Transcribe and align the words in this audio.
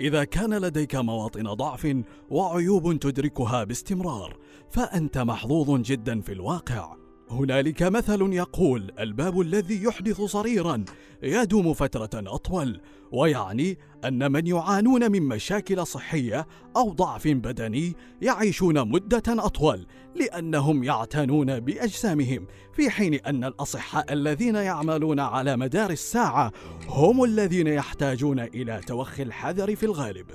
إذا 0.00 0.24
كان 0.24 0.54
لديك 0.54 0.94
مواطن 0.94 1.42
ضعف 1.42 1.96
وعيوب 2.30 2.98
تدركها 2.98 3.64
باستمرار 3.64 4.36
فأنت 4.70 5.18
محظوظ 5.18 5.80
جدا 5.80 6.20
في 6.20 6.32
الواقع. 6.32 7.03
هنالك 7.34 7.82
مثل 7.82 8.32
يقول 8.32 8.92
الباب 8.98 9.40
الذي 9.40 9.82
يحدث 9.82 10.20
صريرا 10.20 10.84
يدوم 11.22 11.74
فترة 11.74 12.10
أطول 12.14 12.80
ويعني 13.12 13.78
أن 14.04 14.32
من 14.32 14.46
يعانون 14.46 15.12
من 15.12 15.22
مشاكل 15.22 15.86
صحية 15.86 16.46
أو 16.76 16.92
ضعف 16.92 17.28
بدني 17.28 17.96
يعيشون 18.22 18.88
مدة 18.88 19.22
أطول 19.28 19.86
لأنهم 20.14 20.84
يعتنون 20.84 21.60
بأجسامهم 21.60 22.46
في 22.72 22.90
حين 22.90 23.14
أن 23.14 23.44
الأصحاء 23.44 24.12
الذين 24.12 24.54
يعملون 24.54 25.20
على 25.20 25.56
مدار 25.56 25.90
الساعة 25.90 26.52
هم 26.88 27.24
الذين 27.24 27.66
يحتاجون 27.66 28.40
إلى 28.40 28.80
توخي 28.86 29.22
الحذر 29.22 29.76
في 29.76 29.86
الغالب. 29.86 30.26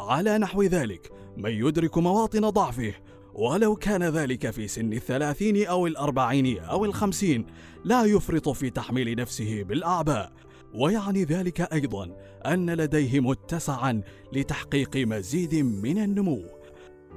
على 0.00 0.38
نحو 0.38 0.62
ذلك 0.62 1.12
من 1.36 1.50
يدرك 1.50 1.98
مواطن 1.98 2.50
ضعفه 2.50 2.94
ولو 3.34 3.76
كان 3.76 4.02
ذلك 4.02 4.50
في 4.50 4.68
سن 4.68 4.92
الثلاثين 4.92 5.66
أو 5.66 5.86
الأربعين 5.86 6.58
أو 6.58 6.84
الخمسين 6.84 7.46
لا 7.84 8.04
يفرط 8.04 8.48
في 8.48 8.70
تحميل 8.70 9.16
نفسه 9.16 9.62
بالأعباء. 9.62 10.32
ويعني 10.74 11.24
ذلك 11.24 11.60
أيضا 11.60 12.16
أن 12.46 12.70
لديه 12.70 13.20
متسعا 13.20 14.02
لتحقيق 14.32 14.96
مزيد 14.96 15.54
من 15.54 15.98
النمو. 15.98 16.42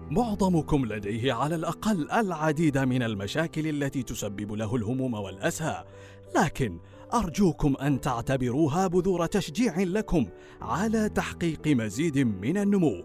معظمكم 0.10 0.86
لديه 0.86 1.34
على 1.34 1.56
الأقل 1.56 2.12
العديد 2.12 2.78
من 2.78 3.04
المشاكل 3.04 3.68
التي 3.68 4.04
تسبب 4.04 4.52
له 4.52 4.76
الهموم 4.76 5.14
والأسى. 5.14 5.84
لكن 6.36 6.80
أرجوكم 7.14 7.76
أن 7.82 8.02
تعتبروها 8.02 8.88
بذور 8.88 9.26
تشجيع 9.26 9.80
لكم 9.80 10.26
على 10.62 11.10
تحقيق 11.10 11.68
مزيد 11.68 12.18
من 12.18 12.58
النمو. 12.58 13.04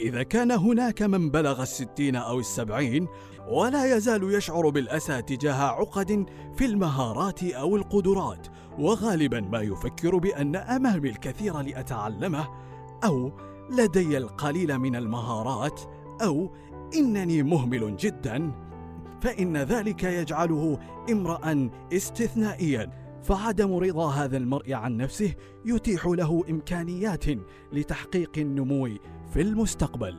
إذا 0.00 0.22
كان 0.22 0.50
هناك 0.50 1.02
من 1.02 1.30
بلغ 1.30 1.62
الستين 1.62 2.16
أو 2.16 2.38
السبعين 2.38 3.08
ولا 3.48 3.96
يزال 3.96 4.34
يشعر 4.34 4.68
بالأسى 4.68 5.22
تجاه 5.22 5.62
عقد 5.62 6.26
في 6.56 6.64
المهارات 6.64 7.42
أو 7.42 7.76
القدرات 7.76 8.46
وغالبا 8.78 9.40
ما 9.40 9.60
يفكر 9.60 10.16
بأن 10.16 10.56
أمامي 10.56 11.08
الكثير 11.08 11.60
لأتعلمه 11.60 12.48
أو 13.04 13.32
لدي 13.70 14.18
القليل 14.18 14.78
من 14.78 14.96
المهارات 14.96 15.80
أو 16.22 16.50
إنني 16.96 17.42
مهمل 17.42 17.96
جدا 17.96 18.52
فإن 19.20 19.56
ذلك 19.56 20.04
يجعله 20.04 20.78
امرأ 21.10 21.70
استثنائيا. 21.92 23.07
فعدم 23.28 23.76
رضا 23.76 24.10
هذا 24.10 24.36
المرء 24.36 24.72
عن 24.72 24.96
نفسه 24.96 25.34
يتيح 25.64 26.06
له 26.06 26.44
إمكانيات 26.50 27.24
لتحقيق 27.72 28.30
النمو 28.38 28.88
في 29.32 29.40
المستقبل. 29.40 30.16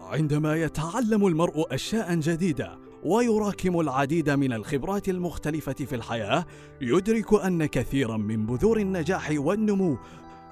عندما 0.00 0.56
يتعلم 0.56 1.26
المرء 1.26 1.74
اشياء 1.74 2.14
جديدة 2.14 2.78
ويراكم 3.04 3.80
العديد 3.80 4.30
من 4.30 4.52
الخبرات 4.52 5.08
المختلفة 5.08 5.72
في 5.72 5.94
الحياة 5.94 6.44
يدرك 6.80 7.44
أن 7.44 7.66
كثيرا 7.66 8.16
من 8.16 8.46
بذور 8.46 8.78
النجاح 8.78 9.30
والنمو 9.36 9.96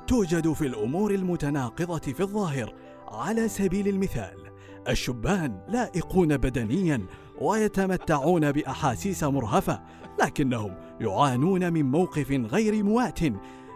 توجد 0.07 0.53
في 0.53 0.67
الأمور 0.67 1.15
المتناقضة 1.15 2.13
في 2.13 2.21
الظاهر. 2.21 2.75
على 3.09 3.49
سبيل 3.49 3.89
المثال 3.89 4.49
الشبان 4.89 5.61
لائقون 5.69 6.37
بدنيا 6.37 7.07
ويتمتعون 7.41 8.53
بأحاسيس 8.53 9.25
مرهفة 9.25 9.83
لكنهم 10.23 10.75
يعانون 11.01 11.73
من 11.73 11.91
موقف 11.91 12.31
غير 12.31 12.85
موات 12.85 13.21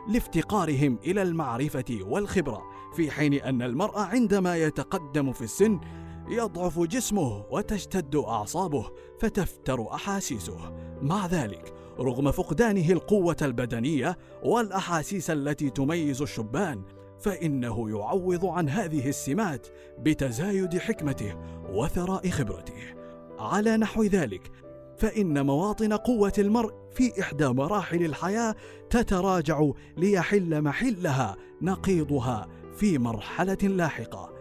لافتقارهم 0.08 0.98
إلى 1.04 1.22
المعرفة 1.22 1.98
والخبرة 2.02 2.62
في 2.96 3.10
حين 3.10 3.34
أن 3.34 3.62
المرء 3.62 3.98
عندما 3.98 4.56
يتقدم 4.56 5.32
في 5.32 5.42
السن 5.42 5.80
يضعف 6.28 6.78
جسمه 6.78 7.44
وتشتد 7.50 8.16
أعصابه 8.16 8.90
فتفتر 9.20 9.94
أحاسيسه. 9.94 10.72
مع 11.02 11.26
ذلك 11.26 11.74
رغم 12.00 12.30
فقدانه 12.30 12.92
القوة 12.92 13.36
البدنية 13.42 14.18
والأحاسيس 14.44 15.30
التي 15.30 15.70
تميز 15.70 16.22
الشبان 16.22 16.82
فإنه 17.20 17.90
يعوض 17.90 18.46
عن 18.46 18.68
هذه 18.68 19.08
السمات 19.08 19.66
بتزايد 19.98 20.78
حكمته 20.78 21.34
وثراء 21.68 22.30
خبرته. 22.30 23.01
على 23.38 23.76
نحو 23.76 24.02
ذلك 24.02 24.50
فإن 24.98 25.46
مواطن 25.46 25.92
قوة 25.92 26.32
المرء 26.38 26.72
في 26.94 27.20
إحدى 27.20 27.48
مراحل 27.48 28.04
الحياة 28.04 28.54
تتراجع 28.90 29.70
ليحل 29.96 30.62
محلها 30.62 31.36
نقيضها 31.62 32.48
في 32.76 32.98
مرحلة 32.98 33.58
لاحقة. 33.62 34.32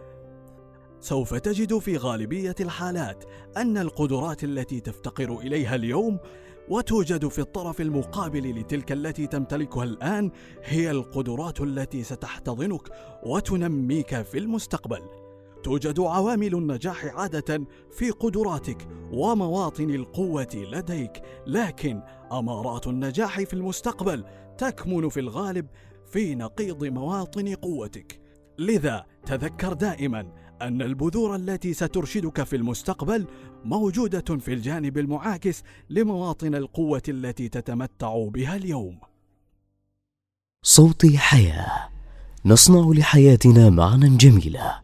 سوف 1.00 1.34
تجد 1.34 1.78
في 1.78 1.96
غالبية 1.96 2.54
الحالات 2.60 3.24
أن 3.56 3.78
القدرات 3.78 4.44
التي 4.44 4.80
تفتقر 4.80 5.38
إليها 5.38 5.74
اليوم 5.74 6.18
وتوجد 6.68 7.28
في 7.28 7.38
الطرف 7.38 7.80
المقابل 7.80 8.60
لتلك 8.60 8.92
التي 8.92 9.26
تمتلكها 9.26 9.84
الآن 9.84 10.30
هي 10.64 10.90
القدرات 10.90 11.60
التي 11.60 12.02
ستحتضنك 12.02 12.88
وتنميك 13.26 14.22
في 14.22 14.38
المستقبل. 14.38 15.21
توجد 15.62 16.00
عوامل 16.00 16.54
النجاح 16.54 17.04
عادة 17.04 17.66
في 17.90 18.10
قدراتك 18.10 18.88
ومواطن 19.12 19.90
القوة 19.90 20.48
لديك، 20.54 21.22
لكن 21.46 22.02
أمارات 22.32 22.86
النجاح 22.86 23.40
في 23.40 23.52
المستقبل 23.52 24.24
تكمن 24.58 25.08
في 25.08 25.20
الغالب 25.20 25.66
في 26.06 26.34
نقيض 26.34 26.84
مواطن 26.84 27.54
قوتك. 27.54 28.20
لذا 28.58 29.04
تذكر 29.26 29.72
دائما 29.72 30.32
أن 30.62 30.82
البذور 30.82 31.34
التي 31.34 31.74
سترشدك 31.74 32.42
في 32.42 32.56
المستقبل 32.56 33.26
موجودة 33.64 34.38
في 34.38 34.52
الجانب 34.52 34.98
المعاكس 34.98 35.62
لمواطن 35.90 36.54
القوة 36.54 37.02
التي 37.08 37.48
تتمتع 37.48 38.28
بها 38.28 38.56
اليوم. 38.56 38.98
صوتي 40.64 41.18
حياة 41.18 41.88
نصنع 42.44 42.92
لحياتنا 42.94 43.70
معنى 43.70 44.16
جميله 44.16 44.81